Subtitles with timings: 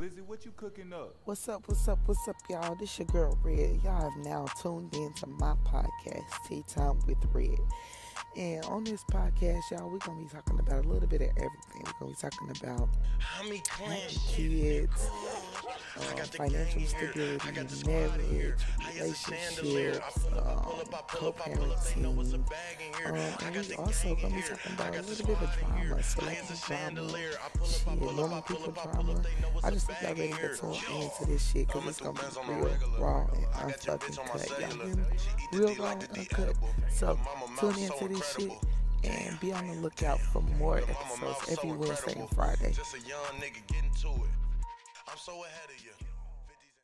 [0.00, 1.14] Blizzy, what you cooking up?
[1.26, 2.74] What's up, what's up, what's up, y'all?
[2.74, 3.80] This is your girl, Redd.
[3.84, 7.58] Y'all have now tuned in to my podcast, Tea Time with Redd.
[8.34, 11.28] And on this podcast, y'all, we're going to be talking about a little bit of
[11.36, 11.82] everything.
[11.84, 15.10] We're going to be talking about having kids,
[15.98, 18.54] uh, financial stability, marriage,
[19.10, 20.62] relationships, um,
[21.08, 22.04] co-parenting.
[23.06, 27.08] Um, and we also to be talking about a little bit of drama, celebrity drama,
[27.64, 29.22] shit, normal people drama.
[29.64, 32.78] I just think y'all ready to tune into this shit because it's to be real
[32.98, 34.60] raw and unfucking cut.
[34.60, 35.02] Y'all hear me?
[35.52, 36.54] Real raw and uncut.
[36.90, 37.18] So
[37.58, 38.52] tune into this shit
[39.04, 42.72] and be on the lookout for more episodes every Wednesday and Friday.
[42.72, 44.30] Just a young nigga getting to it.
[45.08, 46.09] I'm so ahead of you.